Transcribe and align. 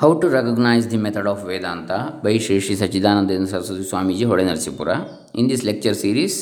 How 0.00 0.08
to 0.20 0.26
recognise 0.28 0.84
the 0.90 0.98
method 0.98 1.26
of 1.28 1.40
Vedanta 1.48 1.90
by 2.22 2.32
Shri 2.38 2.54
Shri 2.60 2.74
Sachchidanandendra 2.74 3.48
Saraswati 3.50 3.84
Swamiji 3.84 4.24
Holenarasipura 4.44 4.90
in 5.34 5.48
this 5.50 5.64
lecture 5.64 5.96
series 5.96 6.36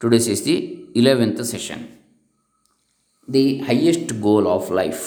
today's 0.00 0.28
is 0.28 0.42
the 0.44 0.54
eleventh 0.96 1.42
session 1.44 1.82
the 3.28 3.44
highest 3.68 4.12
goal 4.20 4.46
of 4.46 4.68
life 4.72 5.02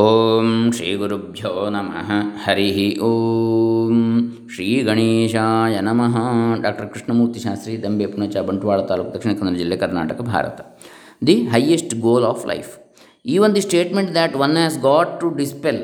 ಓಂ 0.00 0.48
ಶ್ರೀ 0.72 0.90
ಗುರುಭ್ಯೋ 0.94 1.52
ನಮಃ 1.68 2.10
ಹರಿ 2.44 2.68
ಓಂ 3.02 4.00
ಶ್ರೀ 4.54 4.68
ಗಣೇಶಾಯ 4.82 5.76
ನಮಃ 5.80 6.16
doctor 6.60 6.88
Krishnamurthy 6.88 7.40
Shastri 7.40 7.76
Dambe 7.82 8.06
Punacha 8.06 8.44
Bantwal 8.48 8.80
taluk 8.86 9.12
Dakshina 9.14 9.34
Kannada 9.38 9.56
ಜಿಲ್ಲೆ 9.56 9.76
Karnataka 9.76 10.20
Bharat 10.32 10.58
the 11.26 11.38
highest 11.54 11.94
goal 12.00 12.24
of 12.24 12.44
life 12.48 12.72
Even 13.34 13.54
the 13.54 13.60
statement 13.60 14.14
that 14.14 14.36
one 14.36 14.54
has 14.54 14.76
got 14.76 15.18
to 15.18 15.34
dispel 15.34 15.78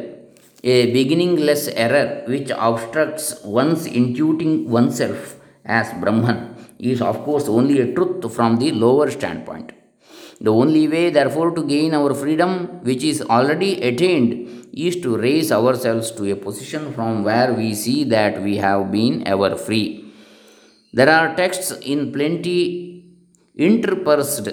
a 0.63 0.93
beginningless 0.93 1.67
error 1.85 2.23
which 2.29 2.51
obstructs 2.57 3.43
one's 3.43 3.85
intuiting 3.89 4.67
oneself 4.67 5.41
as 5.65 5.93
Brahman 5.95 6.55
is, 6.79 7.03
of 7.03 7.25
course, 7.25 7.49
only 7.49 7.81
a 7.81 7.93
truth 7.95 8.33
from 8.33 8.59
the 8.59 8.71
lower 8.71 9.11
standpoint. 9.11 9.73
The 10.41 10.53
only 10.53 10.87
way, 10.87 11.11
therefore, 11.11 11.51
to 11.57 11.65
gain 11.65 11.95
our 11.95 12.15
freedom, 12.15 12.81
which 12.85 13.03
is 13.03 13.23
already 13.23 13.83
attained, 13.83 14.69
is 14.73 15.01
to 15.01 15.17
raise 15.17 15.51
ourselves 15.51 16.13
to 16.13 16.31
a 16.31 16.37
position 16.37 16.95
from 16.95 17.25
where 17.25 17.53
we 17.53 17.75
see 17.75 18.05
that 18.05 18.41
we 18.41 18.59
have 18.59 18.93
been 18.93 19.27
ever 19.27 19.57
free. 19.57 20.13
There 20.93 21.11
are 21.11 21.35
texts 21.35 21.73
in 21.73 22.13
plenty 22.13 23.05
interspersed, 23.57 24.49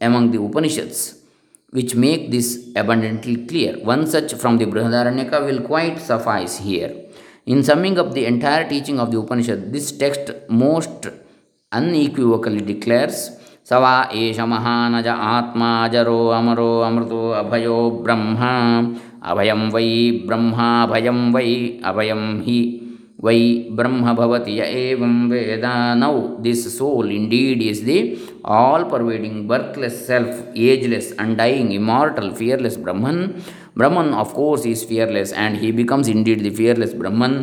among 0.00 0.30
the 0.30 0.40
Upanishads 0.40 1.25
which 1.71 1.95
make 1.95 2.31
this 2.31 2.69
abundantly 2.75 3.45
clear. 3.45 3.79
One 3.79 4.05
such 4.07 4.33
from 4.33 4.57
the 4.57 4.65
Brihadaranyaka 4.65 5.45
will 5.45 5.61
quite 5.61 5.99
suffice 5.99 6.57
here. 6.57 6.95
In 7.45 7.63
summing 7.63 7.97
up 7.97 8.13
the 8.13 8.25
entire 8.25 8.67
teaching 8.67 8.99
of 8.99 9.11
the 9.11 9.19
Upanishad, 9.19 9.71
this 9.73 9.91
text 9.91 10.31
most 10.49 11.07
unequivocally 11.71 12.61
declares 12.61 13.31
सवा 13.69 13.95
एष 14.19 14.39
महानज 14.51 15.07
आत्मा 15.07 15.87
जरो 15.93 16.27
अमरो 16.37 16.69
अमृतो 16.81 17.29
अभयो 17.39 17.77
ब्रह्म 18.03 18.37
अभयं 19.31 19.61
वै 19.71 19.89
ब्रह्माभयं 20.27 21.19
वै 21.33 21.51
अभयं 21.91 22.23
हि 22.45 22.59
Y 23.24 23.38
ಬ್ರಹ್ಮ 23.78 24.12
ಭವತಿ 24.18 24.54
ಯ 24.58 24.64
ಏವಂ 24.80 25.14
ವೇದ 25.30 25.68
now 26.02 26.14
this 26.46 26.64
soul 26.78 27.08
indeed 27.34 27.62
is 27.68 27.80
the 27.86 27.98
all 28.58 28.84
pervading 28.90 29.38
birthless 29.52 29.98
self 30.10 30.38
ageless 30.68 31.10
undying 31.44 31.72
immortal 31.80 32.30
fearless 32.40 32.78
Brahman 32.78 33.22
Brahman 33.80 34.12
of 34.22 34.30
course 34.34 34.66
is 34.74 34.84
fearless 34.92 35.34
and 35.34 35.58
he 35.64 35.70
becomes 35.82 36.10
indeed 36.28 36.44
the 36.44 36.54
fearless 36.60 36.94
Brahman 36.94 37.36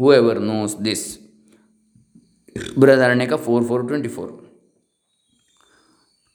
whoever 0.20 0.42
knows 0.52 0.76
this 0.84 1.06
Brihadaranyaka 2.78 3.34
four 3.46 3.64
four 3.64 3.84
twenty 3.88 4.12
four 4.18 4.32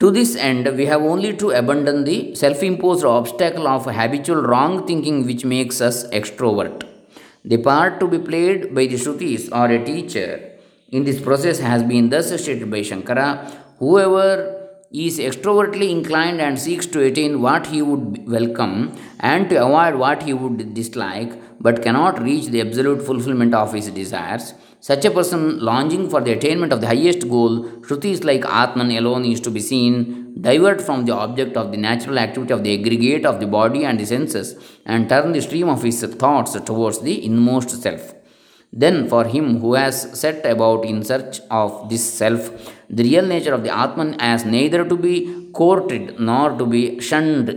To 0.02 0.12
this 0.12 0.36
end, 0.36 0.66
we 0.78 0.86
have 0.86 1.02
only 1.02 1.30
to 1.38 1.52
abandon 1.52 2.04
the 2.04 2.36
self 2.36 2.62
imposed 2.62 3.06
obstacle 3.06 3.66
of 3.66 3.86
habitual 3.86 4.42
wrong 4.42 4.86
thinking 4.86 5.26
which 5.26 5.46
makes 5.46 5.80
us 5.80 5.98
extrovert. 6.10 6.84
The 7.48 7.58
part 7.58 8.00
to 8.00 8.08
be 8.08 8.18
played 8.18 8.74
by 8.74 8.88
the 8.88 8.96
Shrutis 8.96 9.50
or 9.52 9.70
a 9.70 9.84
teacher. 9.86 10.50
In 10.90 11.04
this 11.04 11.22
process 11.22 11.60
has 11.60 11.84
been 11.84 12.10
thus 12.10 12.30
stated 12.42 12.72
by 12.72 12.80
Shankara 12.80 13.52
whoever 13.78 14.30
is 14.92 15.20
extrovertly 15.20 15.92
inclined 15.92 16.42
and 16.42 16.58
seeks 16.58 16.88
to 16.88 17.04
attain 17.04 17.42
what 17.44 17.68
he 17.68 17.84
would 17.84 18.28
welcome 18.28 18.98
and 19.20 19.48
to 19.50 19.64
avoid 19.64 19.94
what 19.96 20.24
he 20.24 20.34
would 20.34 20.74
dislike 20.74 21.34
but 21.62 21.84
cannot 21.84 22.20
reach 22.24 22.48
the 22.48 22.62
absolute 22.62 23.06
fulfillment 23.06 23.54
of 23.54 23.74
his 23.74 23.92
desires 23.92 24.56
such 24.88 25.06
a 25.10 25.12
person 25.18 25.42
longing 25.70 26.04
for 26.12 26.22
the 26.26 26.34
attainment 26.38 26.74
of 26.74 26.82
the 26.82 26.92
highest 26.94 27.24
goal 27.36 27.54
shrutis 27.86 28.24
like 28.30 28.46
atman 28.64 28.92
alone 29.02 29.24
is 29.34 29.42
to 29.46 29.54
be 29.58 29.64
seen 29.72 29.96
divert 30.48 30.82
from 30.88 31.06
the 31.08 31.16
object 31.26 31.56
of 31.62 31.72
the 31.74 31.82
natural 31.90 32.20
activity 32.26 32.54
of 32.58 32.64
the 32.66 32.74
aggregate 32.78 33.26
of 33.32 33.40
the 33.44 33.50
body 33.60 33.84
and 33.90 34.00
the 34.00 34.10
senses 34.16 34.50
and 34.86 35.10
turn 35.14 35.32
the 35.38 35.46
stream 35.48 35.70
of 35.76 35.82
his 35.88 36.04
thoughts 36.24 36.54
towards 36.70 37.00
the 37.08 37.16
inmost 37.30 37.72
self 37.88 38.06
then, 38.78 39.08
for 39.08 39.24
him 39.24 39.60
who 39.60 39.74
has 39.76 40.20
set 40.20 40.46
about 40.46 40.84
in 40.84 41.02
search 41.04 41.40
of 41.50 41.90
this 41.90 42.04
self, 42.14 42.52
the 42.90 43.04
real 43.04 43.26
nature 43.26 43.54
of 43.54 43.64
the 43.64 43.74
Atman 43.74 44.18
as 44.20 44.44
neither 44.44 44.84
to 44.88 44.98
be 44.98 45.50
courted 45.54 46.20
nor 46.20 46.58
to 46.58 46.66
be 46.66 47.00
shunned 47.00 47.50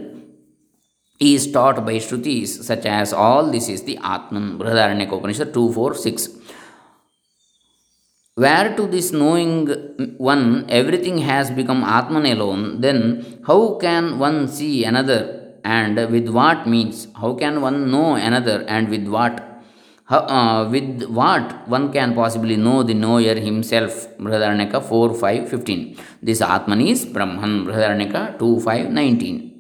is 1.19 1.51
taught 1.51 1.85
by 1.85 1.95
Shrutis, 1.95 2.63
such 2.63 2.87
as 2.87 3.13
all 3.13 3.51
this 3.51 3.69
is 3.69 3.83
the 3.83 3.99
Atman. 3.99 4.59
Brihadaranyaka 4.59 5.19
Upanishad 5.19 5.53
2 5.53 5.73
4 5.73 5.95
6. 5.97 6.29
Where 8.43 8.69
to 8.77 8.87
this 8.87 9.11
knowing 9.21 9.55
one 10.17 10.65
everything 10.69 11.19
has 11.19 11.51
become 11.51 11.83
Atman 11.83 12.27
alone, 12.27 12.81
then 12.81 12.99
how 13.45 13.75
can 13.85 14.21
one 14.21 14.47
see 14.47 14.85
another? 14.85 15.21
And 15.65 15.97
with 16.13 16.29
what 16.29 16.67
means? 16.75 17.09
How 17.21 17.35
can 17.35 17.61
one 17.61 17.91
know 17.91 18.15
another? 18.15 18.65
And 18.69 18.89
with 18.91 19.09
what? 19.09 19.35
How, 20.05 20.21
uh, 20.37 20.71
with 20.71 21.03
what 21.19 21.67
one 21.69 21.93
can 21.93 22.15
possibly 22.15 22.57
know 22.57 22.85
the 22.85 22.95
knower 22.95 23.35
himself? 23.49 24.07
Brihadaranyaka 24.19 24.83
4 24.83 25.15
5 25.15 25.49
15 25.51 25.99
this 26.23 26.41
Atman 26.41 26.81
is 26.81 27.05
Brahman 27.07 27.67
Brihadaranyaka 27.67 28.39
2 28.39 28.61
5 28.61 28.91
19 28.91 29.53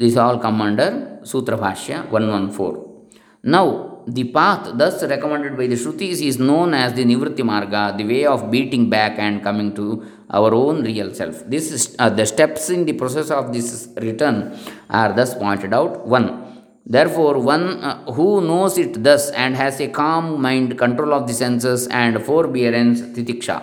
these 0.00 0.16
all 0.16 0.38
come 0.38 0.60
under 0.60 1.20
Sutra 1.22 1.56
Bhashya 1.56 2.10
114 2.10 3.20
now 3.44 3.66
the 4.06 4.24
path 4.24 4.70
thus 4.74 5.02
recommended 5.02 5.56
by 5.56 5.66
the 5.66 5.76
Shrutis 5.76 6.20
is 6.20 6.38
known 6.38 6.74
as 6.74 6.94
the 6.94 7.04
Nivritti 7.04 7.42
Marga 7.42 7.96
the 7.96 8.04
way 8.04 8.26
of 8.26 8.50
beating 8.50 8.90
back 8.90 9.18
and 9.18 9.42
coming 9.42 9.74
to 9.74 10.04
our 10.30 10.54
own 10.54 10.82
real 10.84 11.12
self. 11.14 11.42
This 11.46 11.72
is 11.72 11.96
uh, 11.98 12.10
the 12.10 12.26
steps 12.26 12.70
in 12.70 12.84
the 12.84 12.92
process 12.92 13.30
of 13.30 13.52
this 13.52 13.88
return 13.96 14.56
are 14.88 15.12
thus 15.12 15.34
pointed 15.34 15.74
out. 15.74 16.06
1 16.06 16.50
Therefore, 16.86 17.38
one 17.38 17.84
uh, 17.84 18.12
who 18.12 18.40
knows 18.40 18.76
it 18.76 19.02
thus 19.04 19.30
and 19.30 19.54
has 19.56 19.80
a 19.80 19.88
calm 19.88 20.40
mind, 20.40 20.76
control 20.76 21.14
of 21.14 21.26
the 21.26 21.32
senses, 21.32 21.86
and 21.86 22.20
forbearance, 22.20 23.00
titiksha, 23.02 23.62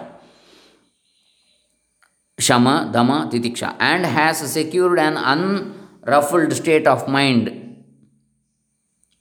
shama, 2.40 2.90
dama, 2.94 3.30
titiksha, 3.30 3.76
and 3.80 4.06
has 4.06 4.38
secured 4.52 5.00
an 5.00 5.18
unruffled 5.18 6.54
state 6.54 6.88
of 6.88 7.08
mind, 7.10 7.84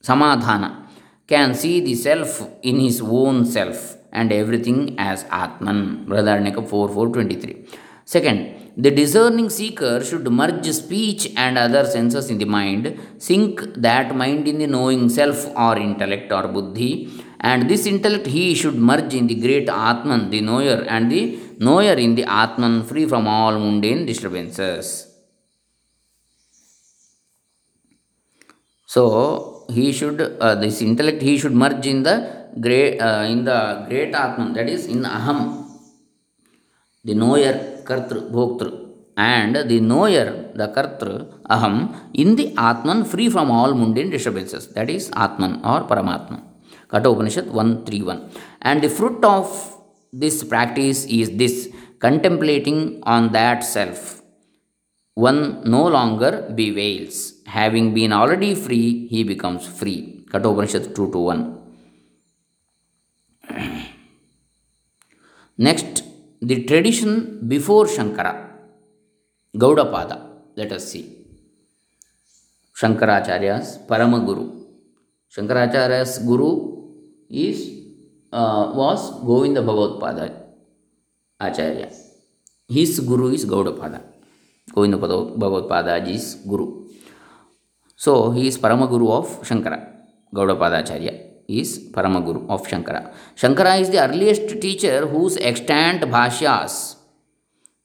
samadhana, 0.03 0.86
can 1.27 1.55
see 1.55 1.81
the 1.81 1.95
self 1.95 2.31
in 2.63 2.79
his 2.81 3.01
own 3.01 3.45
self 3.45 3.97
and 4.13 4.33
everything 4.33 4.95
as 4.99 5.25
Atman. 5.31 6.07
Brihadaranyaka 6.09 6.69
4 6.69 6.89
4 6.89 7.09
23. 7.09 7.69
Second, 8.05 8.39
the 8.77 8.91
discerning 8.91 9.49
seeker 9.51 10.05
should 10.05 10.27
merge 10.31 10.69
speech 10.71 11.33
and 11.37 11.59
other 11.59 11.85
senses 11.85 12.31
in 12.31 12.39
the 12.39 12.45
mind, 12.45 12.85
sink 13.19 13.61
that 13.87 14.15
mind 14.15 14.47
in 14.47 14.59
the 14.59 14.67
knowing 14.67 15.09
self 15.09 15.47
or 15.57 15.77
intellect 15.77 16.31
or 16.31 16.47
buddhi, 16.47 17.11
and 17.41 17.69
this 17.71 17.87
intellect 17.87 18.27
he 18.27 18.55
should 18.55 18.77
merge 18.77 19.15
in 19.15 19.27
the 19.27 19.35
great 19.35 19.69
Atman, 19.69 20.31
the 20.31 20.41
knower, 20.41 20.85
and 20.95 21.11
the 21.11 21.39
knower 21.59 21.95
in 21.95 22.15
the 22.15 22.25
Atman, 22.25 22.85
free 22.85 23.07
from 23.07 23.27
all 23.27 23.59
mundane 23.59 24.07
disturbances. 24.07 25.11
So 28.87 29.56
he 29.69 29.93
should 29.93 30.21
uh, 30.41 30.54
this 30.54 30.81
intellect 30.82 31.22
he 31.22 31.38
should 31.38 31.53
merge 31.53 31.87
in 31.87 32.03
the 32.03 32.16
great 32.60 33.00
uh, 33.00 33.25
in 33.28 33.44
the 33.44 33.87
great 33.88 34.15
Atman, 34.15 34.53
that 34.54 34.69
is 34.69 34.87
in 34.87 35.03
Aham, 35.03 35.66
the 37.04 37.15
knower 37.15 37.82
Kartru, 37.84 38.31
Bhoktru, 38.31 38.71
and 39.16 39.56
the 39.56 39.81
knower, 39.81 40.50
the 40.54 40.69
Kartru, 40.69 41.27
Aham, 41.49 41.94
in 42.15 42.36
the 42.36 42.54
Atman 42.57 43.04
free 43.04 43.28
from 43.28 43.51
all 43.51 43.74
mundane 43.74 44.10
disturbances. 44.10 44.68
That 44.68 44.91
is 44.91 45.10
Atman 45.15 45.65
or 45.65 45.80
Paramatman. 45.83 46.42
Katha 46.89 47.12
Upanishad 47.12 47.47
131. 47.47 48.30
And 48.62 48.83
the 48.83 48.89
fruit 48.89 49.24
of 49.24 49.47
this 50.12 50.45
practice 50.45 51.04
is 51.07 51.36
this 51.36 51.69
contemplating 51.98 53.03
on 53.03 53.33
that 53.33 53.65
self. 53.65 54.22
One 55.16 55.63
no 55.65 55.89
longer 55.89 56.30
bewails. 56.54 57.33
Having 57.47 57.95
been 57.95 58.13
already 58.13 58.54
free, 58.54 59.09
he 59.09 59.24
becomes 59.24 59.66
free. 59.66 60.27
Katha 60.30 60.53
Upanishad 60.53 60.95
2 60.95 61.10
to 61.13 61.18
1. 61.18 61.59
Next, 65.59 66.03
the 66.42 66.65
tradition 66.65 67.41
before 67.48 67.86
Shankara, 67.86 68.51
Gaudapada, 69.57 70.18
let 70.54 70.71
us 70.72 70.91
see. 70.92 71.04
Shankaracharya's 72.78 73.78
Paramaguru. 73.89 74.65
Shankaracharya's 75.34 76.19
Guru 76.19 76.51
is 77.30 77.71
uh, 78.30 78.71
was 78.74 79.12
Govinda 79.24 79.62
Bhagavatpada 79.62 80.30
Acharya. 81.41 81.91
His 82.69 83.01
Guru 83.01 83.28
is 83.33 83.47
Gaudapada. 83.47 84.16
Govinda 84.77 84.99
Bhagavatpadaji's 84.99 86.34
Guru. 86.47 86.84
So 87.97 88.31
he 88.31 88.47
is 88.47 88.59
Paramaguru 88.59 89.11
of 89.11 89.41
Shankara. 89.41 89.89
Gaudapadacharya 90.34 91.15
is 91.49 91.91
Paramaguru 91.91 92.47
of 92.51 92.67
Shankara. 92.67 93.15
Shankara 93.34 93.81
is 93.81 93.89
the 93.89 94.07
earliest 94.07 94.61
teacher 94.61 95.07
whose 95.07 95.39
extant 95.39 96.03
bhashyas 96.03 96.97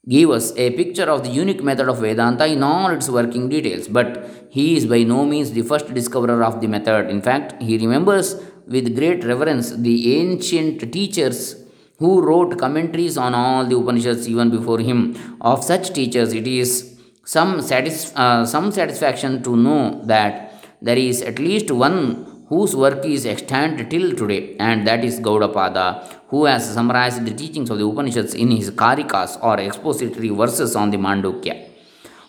give 0.09 0.31
us 0.31 0.51
a 0.57 0.71
picture 0.71 1.03
of 1.03 1.23
the 1.23 1.29
unique 1.29 1.63
method 1.63 1.87
of 1.87 1.99
Vedanta 1.99 2.45
in 2.45 2.61
all 2.61 2.89
its 2.89 3.07
working 3.07 3.47
details. 3.47 3.87
But 3.87 4.29
he 4.49 4.75
is 4.75 4.85
by 4.85 5.03
no 5.03 5.25
means 5.25 5.51
the 5.51 5.61
first 5.61 5.93
discoverer 5.93 6.43
of 6.43 6.59
the 6.59 6.67
method. 6.67 7.09
In 7.09 7.21
fact, 7.21 7.61
he 7.61 7.77
remembers 7.77 8.35
with 8.67 8.95
great 8.97 9.23
reverence 9.23 9.71
the 9.71 10.17
ancient 10.19 10.91
teachers 10.91 11.60
who 12.01 12.11
wrote 12.27 12.57
commentaries 12.57 13.15
on 13.25 13.33
all 13.41 13.63
the 13.71 13.77
Upanishads 13.77 14.27
even 14.27 14.49
before 14.49 14.79
him. 14.79 14.99
Of 15.39 15.63
such 15.63 15.93
teachers, 15.93 16.33
it 16.33 16.47
is 16.47 16.99
some, 17.23 17.61
satis- 17.61 18.11
uh, 18.15 18.43
some 18.45 18.71
satisfaction 18.71 19.43
to 19.43 19.55
know 19.55 20.01
that 20.05 20.65
there 20.81 20.97
is 20.97 21.21
at 21.21 21.37
least 21.37 21.69
one 21.69 22.45
whose 22.49 22.75
work 22.75 23.05
is 23.05 23.25
extant 23.25 23.89
till 23.91 24.13
today, 24.21 24.55
and 24.59 24.85
that 24.87 25.05
is 25.05 25.19
Gaudapada, 25.19 25.85
who 26.29 26.45
has 26.45 26.73
summarized 26.73 27.23
the 27.23 27.33
teachings 27.33 27.69
of 27.69 27.77
the 27.77 27.85
Upanishads 27.85 28.33
in 28.33 28.49
his 28.49 28.71
Karikas 28.71 29.41
or 29.43 29.59
expository 29.59 30.29
verses 30.29 30.75
on 30.75 30.89
the 30.89 30.97
Mandukya. 30.97 31.69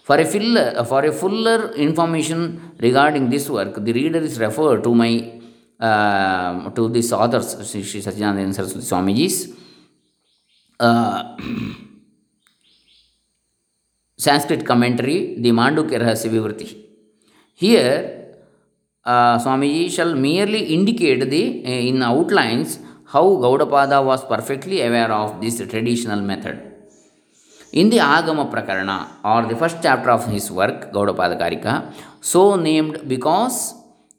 For 0.04 0.16
a, 0.16 0.26
fuller, 0.26 0.84
for 0.84 1.04
a 1.04 1.12
fuller 1.12 1.72
information 1.74 2.72
regarding 2.78 3.30
this 3.30 3.48
work, 3.48 3.82
the 3.82 3.92
reader 3.92 4.18
is 4.18 4.38
referred 4.38 4.84
to 4.84 4.94
my 4.94 5.40
uh, 5.80 6.70
to 6.70 6.88
this 6.88 7.12
author's 7.12 7.48
Sri 7.68 7.82
Satyananda 7.82 8.54
Saraswati 8.54 8.86
Swamiji's 8.86 9.61
Sanskrit 14.18 14.64
commentary, 14.64 15.36
the 15.38 15.50
Mandukya 15.50 16.00
Rahasya 16.00 16.30
Vivriti. 16.30 16.76
Here, 17.54 18.36
uh, 19.04 19.38
Swamiji 19.38 19.90
shall 19.90 20.14
merely 20.14 20.74
indicate 20.74 21.28
the 21.28 21.64
uh, 21.64 21.68
in 21.68 22.02
outlines 22.02 22.78
how 23.06 23.24
Gaudapada 23.24 24.04
was 24.04 24.24
perfectly 24.24 24.80
aware 24.80 25.12
of 25.12 25.40
this 25.40 25.58
traditional 25.58 26.20
method. 26.20 26.60
In 27.72 27.90
the 27.90 27.98
Agama 27.98 28.50
Prakarana, 28.50 29.08
or 29.24 29.48
the 29.48 29.56
first 29.56 29.78
chapter 29.82 30.10
of 30.10 30.26
his 30.28 30.50
work, 30.50 30.92
Gaudapada 30.92 31.38
Karika, 31.38 31.92
so 32.20 32.56
named 32.56 33.08
because 33.08 33.74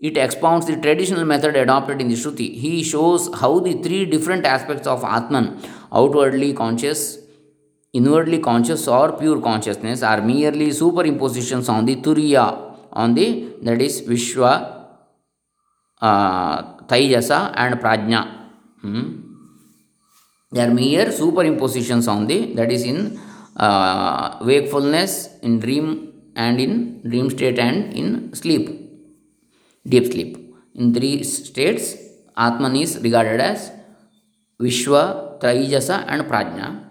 it 0.07 0.17
expounds 0.17 0.65
the 0.67 0.75
traditional 0.75 1.23
method 1.23 1.55
adopted 1.55 2.01
in 2.01 2.09
the 2.09 2.15
Shruti, 2.15 2.53
he 2.53 2.83
shows 2.83 3.29
how 3.39 3.59
the 3.59 3.73
three 3.81 4.05
different 4.05 4.45
aspects 4.45 4.85
of 4.85 5.01
Atman, 5.03 5.61
outwardly 5.94 6.53
conscious, 6.53 7.19
inwardly 7.94 8.39
conscious, 8.39 8.85
or 8.88 9.13
pure 9.13 9.39
consciousness, 9.39 10.03
are 10.03 10.21
merely 10.21 10.67
superimpositions 10.71 11.69
on 11.69 11.85
the 11.85 11.95
Turiya 11.95 12.47
on 12.91 13.13
the 13.13 13.55
that 13.61 13.81
is 13.81 14.01
Vishwa, 14.01 14.51
uh, 16.01 16.61
and 16.91 17.79
Prajna. 17.79 18.50
Hmm. 18.81 19.21
They 20.51 20.61
are 20.61 20.71
mere 20.71 21.05
superimpositions 21.05 22.11
on 22.11 22.27
the 22.27 22.53
that 22.55 22.73
is 22.73 22.83
in 22.83 23.19
uh, 23.55 24.38
wakefulness, 24.41 25.39
in 25.41 25.59
dream 25.59 26.11
and 26.35 26.59
in 26.59 27.09
dream 27.09 27.29
state 27.29 27.57
and 27.57 27.94
in 27.94 28.33
sleep, 28.33 28.82
deep 29.85 30.12
sleep. 30.12 30.56
In 30.75 30.94
three 30.94 31.24
states, 31.24 31.95
Atman 32.35 32.75
is 32.75 33.00
regarded 33.00 33.39
as 33.39 33.71
Vishwa, 34.59 35.39
Taijasa 35.39 36.06
and 36.07 36.24
Prajna. 36.24 36.89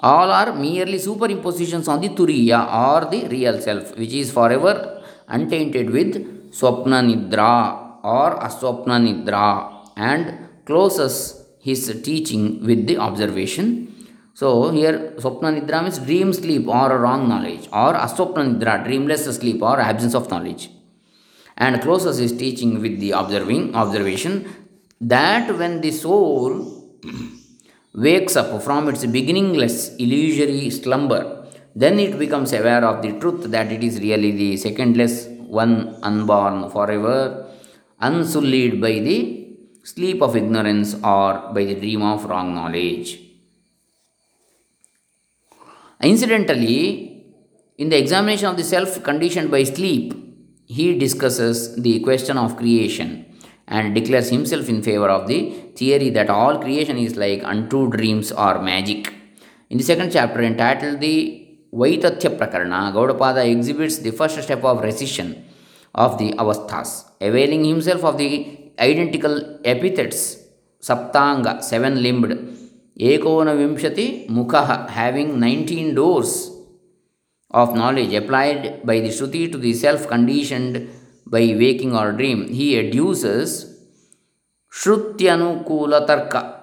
All 0.00 0.30
are 0.30 0.52
merely 0.52 0.98
superimpositions 0.98 1.88
on 1.88 2.00
the 2.00 2.08
Turiya 2.08 2.60
or 2.84 3.10
the 3.10 3.28
real 3.28 3.60
self, 3.60 3.96
which 3.96 4.12
is 4.12 4.32
forever 4.32 5.02
untainted 5.28 5.90
with 5.90 6.50
Swapna 6.50 6.98
Nidra 7.08 8.02
or 8.02 8.38
Aswapna 8.38 8.98
Nidra 9.06 9.88
and 9.96 10.48
closes 10.66 11.46
his 11.60 12.00
teaching 12.02 12.64
with 12.66 12.86
the 12.88 12.98
observation. 12.98 13.88
So 14.34 14.70
here 14.70 15.14
Swapna 15.18 15.60
Nidra 15.60 15.82
means 15.84 16.00
dream 16.00 16.32
sleep 16.32 16.66
or 16.66 16.98
wrong 16.98 17.28
knowledge 17.28 17.68
or 17.72 17.94
Aswapna 17.94 18.58
Nidra, 18.58 18.84
dreamless 18.84 19.24
sleep 19.36 19.62
or 19.62 19.78
absence 19.80 20.14
of 20.14 20.28
knowledge. 20.28 20.68
And 21.56 21.80
closes 21.82 22.18
his 22.18 22.32
teaching 22.32 22.80
with 22.80 22.98
the 22.98 23.12
observing 23.12 23.74
observation 23.74 24.48
that 25.00 25.56
when 25.58 25.80
the 25.80 25.90
soul 25.90 26.98
wakes 27.94 28.36
up 28.36 28.62
from 28.62 28.88
its 28.88 29.04
beginningless 29.04 29.94
illusory 29.96 30.70
slumber 30.70 31.42
then 31.74 31.98
it 31.98 32.18
becomes 32.18 32.52
aware 32.52 32.84
of 32.84 33.02
the 33.02 33.12
truth 33.18 33.50
that 33.50 33.72
it 33.72 33.82
is 33.82 33.98
really 34.00 34.30
the 34.30 34.56
secondless 34.56 35.26
one 35.60 35.96
unborn 36.02 36.70
forever, 36.70 37.46
unsullied 38.00 38.80
by 38.80 38.92
the 39.08 39.18
sleep 39.82 40.22
of 40.22 40.36
ignorance 40.36 40.94
or 40.94 41.52
by 41.54 41.64
the 41.64 41.74
dream 41.74 42.02
of 42.02 42.24
wrong 42.24 42.54
knowledge. 42.54 43.20
Incidentally, 46.00 47.24
in 47.78 47.88
the 47.88 47.98
examination 47.98 48.48
of 48.48 48.56
the 48.56 48.64
self 48.64 49.02
conditioned 49.02 49.50
by 49.50 49.62
sleep, 49.62 50.14
he 50.76 50.86
discusses 51.04 51.58
the 51.86 51.94
question 52.06 52.36
of 52.42 52.56
creation 52.60 53.10
and 53.66 53.94
declares 53.94 54.28
himself 54.36 54.68
in 54.68 54.82
favor 54.88 55.08
of 55.16 55.26
the 55.30 55.40
theory 55.80 56.10
that 56.16 56.30
all 56.30 56.58
creation 56.64 56.98
is 57.06 57.16
like 57.16 57.42
untrue 57.52 57.88
dreams 57.96 58.30
or 58.32 58.52
magic. 58.70 59.12
In 59.70 59.78
the 59.78 59.84
second 59.84 60.10
chapter, 60.12 60.42
entitled 60.42 61.00
The 61.00 61.16
Vaitathya 61.72 62.36
Prakarana, 62.38 62.92
Gaudapada 62.92 63.42
exhibits 63.50 63.98
the 63.98 64.12
first 64.12 64.42
step 64.42 64.62
of 64.64 64.82
rescission 64.82 65.42
of 65.94 66.18
the 66.18 66.32
avasthas, 66.32 66.90
availing 67.20 67.64
himself 67.64 68.04
of 68.04 68.18
the 68.18 68.30
identical 68.78 69.60
epithets 69.64 70.38
Saptanga, 70.80 71.62
seven 71.62 72.02
limbed, 72.02 72.32
Ekona 72.98 73.54
Vimshati 73.60 74.28
Mukha, 74.28 74.88
having 74.88 75.38
19 75.38 75.94
doors 75.94 76.51
of 77.52 77.74
knowledge 77.74 78.12
applied 78.14 78.84
by 78.84 79.00
the 79.00 79.08
Shruti 79.08 79.50
to 79.52 79.58
the 79.58 79.72
self 79.74 80.08
conditioned 80.08 80.88
by 81.26 81.54
waking 81.58 81.94
or 81.94 82.12
dream. 82.12 82.48
He 82.48 82.74
adduces 82.74 83.72
Shrutyanu 84.72 85.66
Tarka 86.06 86.62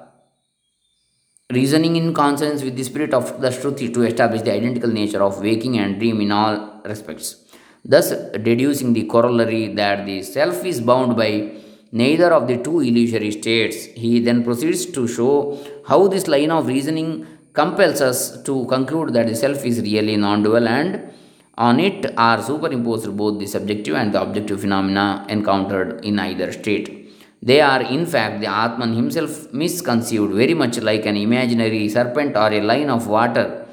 reasoning 1.51 1.95
in 1.95 2.13
consonance 2.13 2.61
with 2.63 2.75
the 2.75 2.83
spirit 2.83 3.13
of 3.13 3.41
the 3.41 3.49
Shruti 3.49 3.93
to 3.93 4.03
establish 4.03 4.41
the 4.41 4.53
identical 4.53 4.89
nature 4.89 5.23
of 5.23 5.41
waking 5.41 5.79
and 5.79 5.99
dream 5.99 6.21
in 6.21 6.31
all 6.31 6.81
respects, 6.85 7.35
thus 7.83 8.11
deducing 8.43 8.93
the 8.93 9.05
corollary 9.05 9.73
that 9.73 10.05
the 10.05 10.21
self 10.21 10.63
is 10.63 10.79
bound 10.79 11.17
by 11.17 11.51
neither 11.91 12.31
of 12.33 12.47
the 12.47 12.57
two 12.57 12.81
illusory 12.81 13.31
states. 13.31 13.85
He 13.85 14.19
then 14.19 14.43
proceeds 14.43 14.85
to 14.87 15.07
show 15.07 15.59
how 15.87 16.07
this 16.07 16.27
line 16.27 16.51
of 16.51 16.67
reasoning 16.67 17.25
compels 17.53 18.01
us 18.01 18.41
to 18.43 18.65
conclude 18.65 19.13
that 19.13 19.27
the 19.27 19.35
self 19.35 19.65
is 19.65 19.81
really 19.81 20.17
non 20.17 20.43
dual 20.43 20.67
and 20.67 21.11
on 21.57 21.79
it 21.79 22.05
are 22.17 22.41
superimposed 22.41 23.15
both 23.17 23.37
the 23.39 23.45
subjective 23.45 23.95
and 23.95 24.13
the 24.13 24.21
objective 24.21 24.61
phenomena 24.61 25.25
encountered 25.27 26.03
in 26.05 26.17
either 26.17 26.51
state. 26.51 27.11
They 27.41 27.61
are, 27.61 27.81
in 27.81 28.05
fact, 28.05 28.41
the 28.41 28.47
Atman 28.47 28.93
himself 28.93 29.51
misconceived, 29.53 30.31
very 30.33 30.53
much 30.53 30.79
like 30.79 31.05
an 31.05 31.17
imaginary 31.17 31.87
serpent 31.89 32.35
or 32.35 32.51
a 32.51 32.61
line 32.61 32.89
of 32.89 33.07
water 33.07 33.65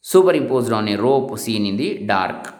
superimposed 0.00 0.72
on 0.72 0.88
a 0.88 0.96
rope 0.96 1.38
seen 1.38 1.64
in 1.64 1.76
the 1.76 1.98
dark. 1.98 2.54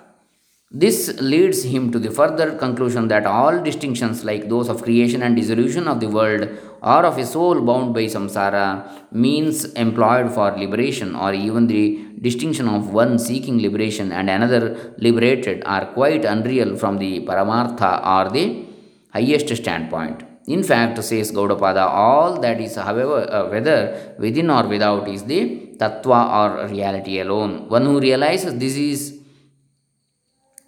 This 0.70 1.20
leads 1.20 1.64
him 1.64 1.90
to 1.92 1.98
the 1.98 2.10
further 2.10 2.56
conclusion 2.56 3.08
that 3.08 3.26
all 3.26 3.62
distinctions, 3.62 4.24
like 4.24 4.48
those 4.48 4.68
of 4.68 4.82
creation 4.82 5.22
and 5.22 5.36
dissolution 5.36 5.88
of 5.88 6.00
the 6.00 6.08
world, 6.08 6.48
or 6.82 7.04
of 7.06 7.16
a 7.18 7.24
soul 7.24 7.60
bound 7.60 7.94
by 7.94 8.04
samsara, 8.04 9.12
means 9.12 9.64
employed 9.74 10.32
for 10.34 10.50
liberation, 10.58 11.14
or 11.14 11.32
even 11.32 11.66
the 11.66 12.04
distinction 12.20 12.68
of 12.68 12.92
one 12.92 13.18
seeking 13.18 13.60
liberation 13.60 14.10
and 14.12 14.28
another 14.28 14.94
liberated, 14.98 15.62
are 15.64 15.86
quite 15.86 16.24
unreal 16.24 16.76
from 16.76 16.98
the 16.98 17.20
Paramartha 17.20 17.92
or 18.14 18.30
the 18.30 18.64
highest 19.12 19.54
standpoint. 19.56 20.24
In 20.46 20.64
fact, 20.64 21.02
says 21.04 21.30
Gaudapada, 21.30 21.86
all 21.86 22.40
that 22.40 22.60
is, 22.60 22.74
however, 22.74 23.30
uh, 23.30 23.48
whether 23.48 24.14
within 24.18 24.50
or 24.50 24.66
without, 24.66 25.06
is 25.08 25.22
the 25.24 25.68
tattva 25.76 26.20
or 26.38 26.68
reality 26.68 27.20
alone. 27.20 27.68
One 27.68 27.84
who 27.84 28.00
realizes 28.00 28.58
this 28.58 28.76
is 28.76 29.18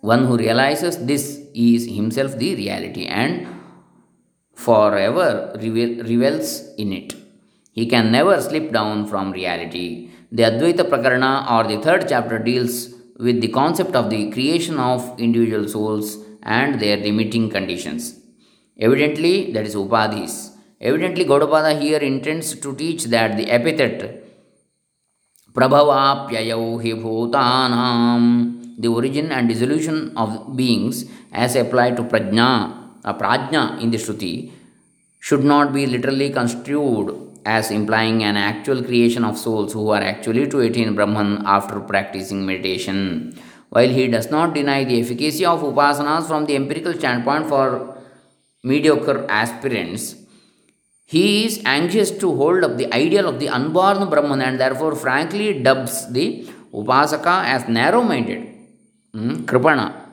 one 0.01 0.27
who 0.27 0.37
realizes 0.37 0.99
this 0.99 1.41
is 1.55 1.87
himself 1.87 2.37
the 2.37 2.55
reality 2.55 3.07
and 3.07 3.47
forever 4.55 5.53
revels 5.57 6.75
in 6.77 6.93
it. 6.93 7.15
He 7.73 7.87
can 7.87 8.13
never 8.13 8.41
slip 8.41 8.73
down 8.73 9.07
from 9.07 9.33
reality. 9.33 10.11
The 10.31 10.45
Advaita 10.45 10.89
Prakarana 10.91 11.51
or 11.51 11.69
the 11.69 11.83
third 11.83 12.07
chapter 12.09 12.39
deals 12.39 12.95
with 13.19 13.41
the 13.41 13.49
concept 13.49 13.95
of 13.95 14.11
the 14.11 14.31
creation 14.31 14.79
of 14.79 15.19
individual 15.19 15.69
souls 15.69 16.19
and 16.43 16.81
their 16.81 16.97
limiting 16.97 17.51
conditions. 17.51 18.21
Evidently, 18.79 19.53
that 19.53 19.67
is 19.67 19.75
Upadhis. 19.75 20.51
Evidently, 20.81 21.25
Gaudapada 21.25 21.81
here 21.81 21.99
intends 21.99 22.55
to 22.55 22.75
teach 22.75 23.05
that 23.05 23.37
the 23.37 23.51
epithet 23.51 24.25
Prabhavapyayau 25.55 26.83
hi 26.83 28.35
the 28.77 28.89
origin 28.89 29.31
and 29.31 29.49
dissolution 29.49 30.13
of 30.17 30.57
beings 30.57 31.05
as 31.33 31.55
applied 31.55 31.97
to 31.97 32.03
prajna, 32.03 32.84
uh, 33.05 33.15
prajna 33.15 33.81
in 33.81 33.91
the 33.91 33.99
Shruti, 33.99 34.51
should 35.21 35.45
not 35.45 35.73
be 35.73 35.87
literally 35.87 36.31
construed 36.31 37.25
as 37.47 37.71
implying 37.71 38.23
an 38.25 38.37
actual 38.37 38.83
creation 38.83 39.25
of 39.25 39.39
souls 39.39 39.73
who 39.73 39.89
are 39.91 40.03
actually 40.03 40.47
to 40.49 40.61
attain 40.61 40.95
Brahman 40.95 41.43
after 41.45 41.81
practicing 41.81 42.45
meditation. 42.47 43.39
While 43.69 43.89
he 43.89 44.09
does 44.09 44.31
not 44.31 44.55
deny 44.55 44.85
the 44.85 45.01
efficacy 45.01 45.45
of 45.45 45.61
upasanas 45.61 46.27
from 46.27 46.47
the 46.47 46.57
empirical 46.57 46.95
standpoint 46.95 47.49
for 47.49 47.99
mediocre 48.63 49.27
aspirants, 49.29 50.17
he 51.05 51.45
is 51.45 51.61
anxious 51.65 52.11
to 52.11 52.35
hold 52.35 52.65
up 52.65 52.77
the 52.77 52.93
ideal 52.95 53.29
of 53.29 53.39
the 53.41 53.49
unborn 53.49 54.09
Brahman 54.09 54.41
and 54.41 54.59
therefore 54.59 54.95
frankly 54.95 55.63
dubs 55.63 56.11
the 56.13 56.47
Upasaka 56.73 57.45
as 57.45 57.69
narrow 57.69 58.03
minded, 58.03 58.49
mm, 59.15 59.45
Kripana. 59.45 60.04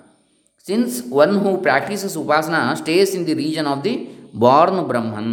Since 0.63 1.01
one 1.21 1.39
who 1.43 1.57
practices 1.57 2.15
Upasana 2.15 2.77
stays 2.77 3.15
in 3.15 3.25
the 3.25 3.33
region 3.33 3.65
of 3.65 3.81
the 3.81 3.93
born 4.31 4.87
Brahman, 4.87 5.29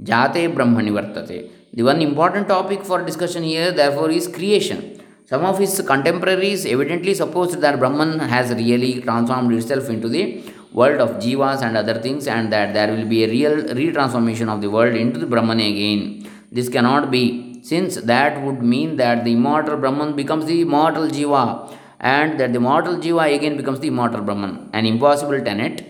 Jate 0.00 0.54
Brahmani 0.54 0.92
Vartate. 0.96 1.50
The 1.72 1.82
one 1.82 2.00
important 2.00 2.46
topic 2.46 2.84
for 2.84 3.02
discussion 3.02 3.42
here, 3.42 3.72
therefore, 3.72 4.12
is 4.12 4.28
creation. 4.28 5.02
Some 5.26 5.44
of 5.44 5.58
his 5.58 5.80
contemporaries 5.84 6.64
evidently 6.64 7.12
supposed 7.14 7.60
that 7.60 7.80
Brahman 7.80 8.20
has 8.20 8.54
really 8.54 9.00
transformed 9.00 9.52
itself 9.52 9.90
into 9.90 10.08
the 10.08 10.44
world 10.72 11.00
of 11.00 11.20
jivas 11.20 11.62
and 11.62 11.76
other 11.76 11.94
things, 12.00 12.28
and 12.28 12.52
that 12.52 12.72
there 12.72 12.92
will 12.94 13.06
be 13.06 13.24
a 13.24 13.28
real 13.28 13.56
retransformation 13.80 14.48
of 14.48 14.60
the 14.60 14.70
world 14.70 14.94
into 14.94 15.18
the 15.18 15.26
Brahman 15.26 15.58
again. 15.58 16.30
This 16.52 16.68
cannot 16.68 17.10
be, 17.10 17.60
since 17.64 17.96
that 17.96 18.40
would 18.42 18.62
mean 18.62 18.94
that 18.96 19.24
the 19.24 19.32
immortal 19.32 19.76
Brahman 19.76 20.14
becomes 20.14 20.46
the 20.46 20.60
immortal 20.60 21.08
jiva, 21.08 21.76
and 22.00 22.38
that 22.40 22.52
the 22.52 22.60
mortal 22.60 22.96
jiva 22.96 23.34
again 23.34 23.56
becomes 23.56 23.80
the 23.80 23.88
immortal 23.88 24.22
Brahman. 24.22 24.70
An 24.72 24.86
impossible 24.86 25.40
tenet, 25.42 25.84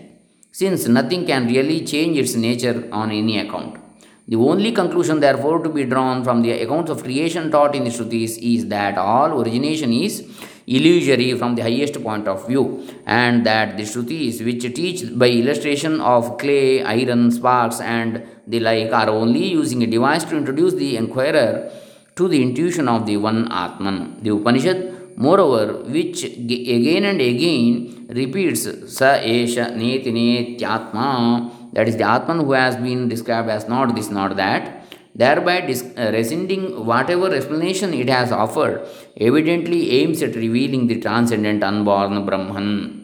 since 0.51 0.87
nothing 0.87 1.25
can 1.25 1.47
really 1.47 1.85
change 1.85 2.17
its 2.17 2.35
nature 2.35 2.87
on 2.91 3.11
any 3.11 3.39
account. 3.39 3.79
The 4.27 4.37
only 4.37 4.71
conclusion, 4.71 5.19
therefore, 5.19 5.61
to 5.63 5.69
be 5.69 5.83
drawn 5.83 6.23
from 6.23 6.41
the 6.41 6.51
accounts 6.51 6.89
of 6.89 7.03
creation 7.03 7.51
taught 7.51 7.75
in 7.75 7.83
the 7.83 7.91
Shrutis 7.91 8.39
is 8.39 8.67
that 8.69 8.97
all 8.97 9.39
origination 9.39 9.93
is 9.93 10.27
illusory 10.65 11.37
from 11.37 11.53
the 11.53 11.61
highest 11.61 12.01
point 12.01 12.27
of 12.27 12.47
view, 12.47 12.87
and 13.05 13.45
that 13.45 13.77
the 13.77 13.83
Shrutis, 13.83 14.43
which 14.43 14.63
teach 14.73 15.15
by 15.15 15.29
illustration 15.29 16.01
of 16.01 16.39
clay, 16.39 16.81
iron, 16.81 17.29
sparks, 17.29 17.79
and 17.79 18.25
the 18.47 18.59
like, 18.59 18.91
are 18.91 19.09
only 19.09 19.45
using 19.45 19.83
a 19.83 19.87
device 19.87 20.23
to 20.23 20.35
introduce 20.35 20.73
the 20.73 20.97
inquirer 20.97 21.71
to 22.15 22.27
the 22.27 22.41
intuition 22.41 22.87
of 22.87 23.05
the 23.05 23.17
one 23.17 23.51
Atman. 23.51 24.23
The 24.23 24.31
Upanishad, 24.31 24.94
moreover, 25.15 25.83
which 25.83 26.23
again 26.23 27.05
and 27.05 27.21
again 27.21 28.07
repeats 28.09 28.63
Sa 28.95 29.15
Esha 29.15 29.71
Neti 29.71 30.11
Netyatma, 30.11 31.73
that 31.73 31.87
is 31.87 31.97
the 31.97 32.03
Atman 32.03 32.39
who 32.39 32.53
has 32.53 32.75
been 32.75 33.09
described 33.09 33.49
as 33.49 33.67
not 33.67 33.95
this, 33.95 34.09
not 34.09 34.35
that 34.37 34.85
thereby 35.15 35.61
dis- 35.61 35.83
uh, 35.97 36.11
rescinding 36.13 36.85
whatever 36.85 37.33
explanation 37.33 37.93
it 37.93 38.09
has 38.09 38.31
offered, 38.31 38.85
evidently 39.17 40.01
aims 40.01 40.21
at 40.21 40.35
revealing 40.35 40.87
the 40.87 40.99
transcendent 40.99 41.63
unborn 41.63 42.25
Brahman. 42.25 43.01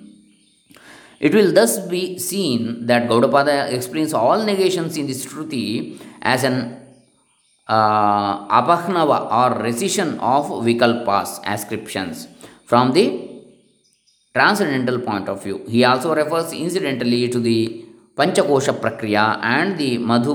It 1.20 1.34
will 1.34 1.54
thus 1.54 1.80
be 1.88 2.18
seen 2.18 2.88
that 2.88 3.08
Gaudapada 3.08 3.72
explains 3.72 4.14
all 4.14 4.44
negations 4.44 4.98
in 4.98 5.08
the 5.08 5.14
Shruti 5.14 6.02
as 6.22 6.44
an 6.44 6.81
uh, 7.76 8.32
apahnava 8.60 9.18
or 9.40 9.50
rescission 9.68 10.10
of 10.20 10.46
vikalpas, 10.68 11.40
ascriptions, 11.56 12.28
from 12.66 12.92
the 12.98 13.06
transcendental 14.36 15.00
point 15.00 15.28
of 15.34 15.44
view. 15.44 15.58
He 15.68 15.84
also 15.84 16.14
refers 16.22 16.52
incidentally 16.54 17.30
to 17.30 17.40
the 17.40 17.86
Panchakosha 18.18 18.74
Prakriya 18.84 19.26
and 19.42 19.78
the 19.78 19.98
Madhu, 19.98 20.34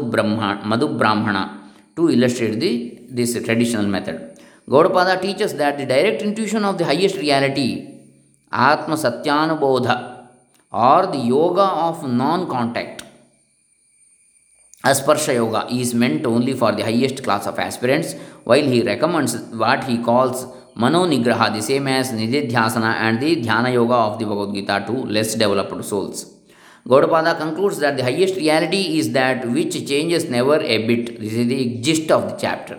Madhu 0.70 0.98
Brahmana 0.98 1.44
to 1.96 2.10
illustrate 2.10 2.58
the, 2.60 2.72
this 3.10 3.32
traditional 3.44 3.86
method. 3.86 4.18
Gaudapada 4.68 5.20
teaches 5.20 5.54
that 5.54 5.78
the 5.78 5.86
direct 5.86 6.22
intuition 6.22 6.64
of 6.64 6.76
the 6.78 6.84
highest 6.84 7.16
reality, 7.16 7.70
Atma 8.50 8.96
Satyanubodha, 8.96 10.26
or 10.72 11.06
the 11.06 11.18
yoga 11.18 11.62
of 11.62 12.06
non 12.08 12.48
contact, 12.48 13.04
Asparsha 14.90 15.34
Yoga, 15.34 15.66
is 15.68 15.94
meant 15.94 16.24
only 16.26 16.52
for 16.52 16.70
the 16.72 16.84
highest 16.84 17.24
class 17.24 17.46
of 17.48 17.58
aspirants, 17.58 18.14
while 18.44 18.62
he 18.62 18.82
recommends 18.82 19.36
what 19.62 19.82
he 19.84 19.96
calls 19.98 20.46
Mano 20.76 21.06
Nigraha, 21.06 21.52
the 21.52 21.60
same 21.60 21.88
as 21.88 22.12
Nididhyasana 22.12 22.92
and 23.06 23.20
the 23.20 23.42
Dhyana 23.42 23.72
Yoga 23.72 23.94
of 23.94 24.18
the 24.20 24.26
Bhagavad 24.26 24.54
Gita, 24.54 24.84
to 24.86 24.92
less 24.92 25.34
developed 25.34 25.84
souls. 25.84 26.32
Gaudapada 26.86 27.36
concludes 27.36 27.78
that 27.80 27.96
the 27.96 28.04
highest 28.04 28.36
reality 28.36 28.98
is 28.98 29.10
that 29.10 29.48
which 29.50 29.74
changes 29.88 30.30
never 30.30 30.60
a 30.60 30.86
bit. 30.86 31.18
This 31.18 31.32
is 31.32 31.48
the 31.48 31.78
gist 31.80 32.12
of 32.12 32.30
the 32.30 32.36
chapter. 32.36 32.78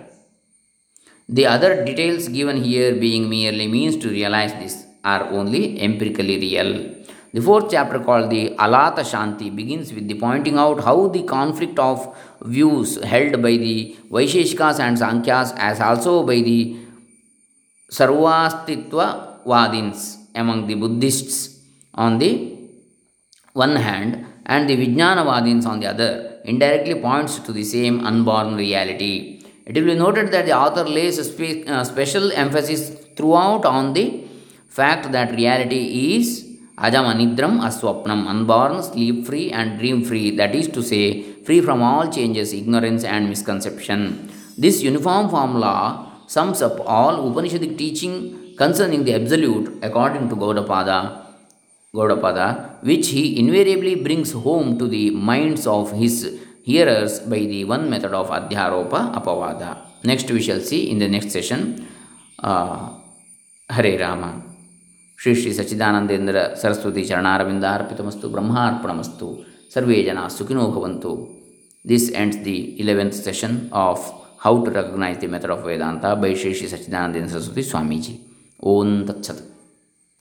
The 1.28 1.46
other 1.46 1.84
details 1.84 2.30
given 2.30 2.64
here 2.64 2.96
being 2.96 3.30
merely 3.30 3.68
means 3.68 3.98
to 3.98 4.10
realize 4.10 4.54
this 4.54 4.86
are 5.04 5.24
only 5.40 5.82
empirically 5.82 6.38
real. 6.40 6.97
The 7.34 7.42
fourth 7.42 7.70
chapter, 7.72 8.00
called 8.00 8.30
the 8.30 8.56
Alata 8.58 9.02
Shanti, 9.02 9.54
begins 9.54 9.94
with 9.94 10.08
the 10.08 10.16
pointing 10.16 10.58
out 10.58 10.84
how 10.84 11.08
the 11.08 11.24
conflict 11.24 11.78
of 11.78 12.16
views 12.42 13.02
held 13.04 13.42
by 13.42 13.58
the 13.58 13.98
Vaisheshikas 14.10 14.80
and 14.80 14.98
Sankhyas, 14.98 15.54
as 15.58 15.82
also 15.82 16.24
by 16.24 16.42
the 16.42 16.78
Sarvastitva 17.92 19.38
among 20.36 20.68
the 20.68 20.76
Buddhists 20.76 21.60
on 21.94 22.18
the 22.18 22.58
one 23.54 23.76
hand 23.76 24.26
and 24.46 24.70
the 24.70 24.78
Vijnanavadins 24.78 25.66
on 25.66 25.80
the 25.80 25.88
other 25.88 26.40
indirectly 26.46 26.96
points 26.96 27.40
to 27.40 27.52
the 27.52 27.64
same 27.64 28.06
unborn 28.06 28.56
reality. 28.56 29.42
It 29.66 29.76
will 29.76 29.86
be 29.86 29.96
noted 29.96 30.32
that 30.32 30.46
the 30.46 30.54
author 30.54 30.84
lays 30.84 31.18
a 31.18 31.74
uh, 31.74 31.84
special 31.84 32.32
emphasis 32.32 32.90
throughout 33.16 33.66
on 33.66 33.94
the 33.94 34.24
fact 34.70 35.12
that 35.12 35.32
reality 35.32 36.16
is 36.16 36.47
ajamanidram 36.78 37.60
aswapnam, 37.68 38.28
unborn, 38.28 38.82
sleep 38.84 39.26
free, 39.26 39.52
and 39.52 39.80
dream 39.80 40.04
free, 40.04 40.36
that 40.36 40.54
is 40.56 40.68
to 40.70 40.82
say, 40.82 41.24
free 41.44 41.62
from 41.62 41.82
all 41.82 42.12
changes, 42.12 42.54
ignorance, 42.54 43.04
and 43.04 43.30
misconception. 43.30 44.30
This 44.58 44.82
uniform 44.84 45.30
formula 45.30 46.12
sums 46.28 46.62
up 46.62 46.80
all 46.86 47.30
Upanishadic 47.30 47.78
teaching 47.78 48.56
concerning 48.58 49.04
the 49.04 49.14
Absolute 49.14 49.80
according 49.84 50.30
to 50.30 50.36
Gaudapada 50.36 51.28
Gaudapada, 51.96 52.84
which 52.84 53.10
he 53.10 53.40
invariably 53.40 53.96
brings 53.96 54.34
home 54.34 54.78
to 54.78 54.88
the 54.88 55.10
minds 55.12 55.66
of 55.66 55.92
his 55.94 56.40
hearers 56.64 57.20
by 57.22 57.40
the 57.40 57.64
one 57.64 57.90
method 57.90 58.14
of 58.14 58.30
Adhyaropa 58.30 59.14
Apavada. 59.16 59.78
Next, 60.04 60.30
we 60.30 60.42
shall 60.42 60.60
see 60.60 60.92
in 60.92 61.00
the 61.00 61.08
next 61.08 61.32
session. 61.32 61.88
Uh, 62.40 62.94
Hare 63.70 63.98
Rama. 64.00 64.47
Shri 65.22 65.32
Shri 65.36 65.52
Sachchidanandendra 65.54 66.38
Saraswati 66.62 67.04
ಚರಣಾರವಿಂದ 67.04 67.66
ಅರ್ಪಿತಮಸ್ತು, 67.76 68.30
ಬ್ರಹ್ಮಾರ್ಪಣಮಸ್ತು. 68.30 69.28
ಸರ್ವೇ 69.74 69.98
ಜನ 70.04 70.20
ಸುಖಿನೋ 70.38 70.66
ಭವಂತು. 70.76 71.12
This 71.88 72.08
ends 72.12 72.40
the 72.46 72.58
eleventh 72.82 73.14
session 73.14 73.58
of 73.74 74.06
how 74.46 74.54
to 74.66 74.72
recognise 74.72 75.22
the 75.22 75.28
method 75.28 75.52
of 75.52 75.64
Vedanta 75.66 76.06
by 76.24 76.32
Shri 76.36 76.54
Shri 76.54 76.68
Sachchidanandendra 76.68 77.32
Saraswati 77.34 77.64
Swamiji 77.64 78.14
ಓಂ 78.64 78.92
ತತ್ಸತ್. 79.08 79.42